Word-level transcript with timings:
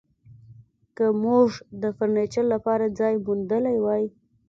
که 0.95 1.05
موږ 1.23 1.47
د 1.81 1.83
فرنیچر 1.97 2.45
لپاره 2.53 2.85
ځای 2.99 3.13
موندلی 3.25 3.77
وای 3.81 4.03